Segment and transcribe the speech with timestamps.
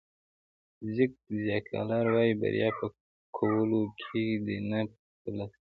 [0.93, 1.11] زیګ
[1.43, 2.85] زیګلار وایي بریا په
[3.37, 5.49] کولو کې ده نه په ترلاسه کولو.